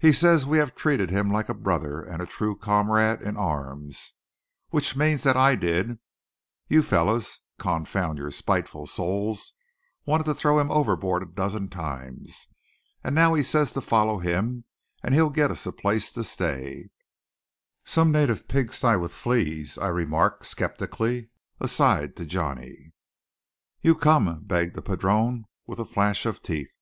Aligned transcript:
"He 0.00 0.10
says 0.12 0.44
we 0.44 0.58
have 0.58 0.74
treated 0.74 1.10
him 1.10 1.30
like 1.30 1.48
a 1.48 1.54
brother 1.54 2.02
and 2.02 2.20
a 2.20 2.26
true 2.26 2.56
comrade 2.56 3.22
in 3.22 3.36
arms; 3.36 4.14
which 4.70 4.96
means 4.96 5.22
that 5.22 5.36
I 5.36 5.54
did; 5.54 6.00
you 6.66 6.82
fellows, 6.82 7.38
confound 7.56 8.18
your 8.18 8.32
spiteful 8.32 8.84
souls, 8.88 9.52
wanted 10.04 10.24
to 10.24 10.34
throw 10.34 10.58
him 10.58 10.72
overboard 10.72 11.22
a 11.22 11.26
dozen 11.26 11.68
times. 11.68 12.48
And 13.04 13.14
now 13.14 13.34
he 13.34 13.44
says 13.44 13.72
to 13.74 13.80
follow 13.80 14.18
him, 14.18 14.64
and 15.04 15.14
he'll 15.14 15.30
get 15.30 15.52
us 15.52 15.66
a 15.66 15.72
place 15.72 16.10
to 16.14 16.24
stay." 16.24 16.88
"Some 17.84 18.10
native 18.10 18.48
pig 18.48 18.72
sty 18.72 18.96
with 18.96 19.12
fleas," 19.12 19.78
I 19.78 19.86
remarked 19.86 20.46
skeptically, 20.46 21.28
aside, 21.60 22.16
to 22.16 22.26
Johnny. 22.26 22.92
"You 23.82 23.94
com'," 23.94 24.40
begged 24.42 24.74
the 24.74 24.82
padrone, 24.82 25.44
with 25.64 25.78
a 25.78 25.84
flash 25.84 26.26
of 26.26 26.42
teeth. 26.42 26.74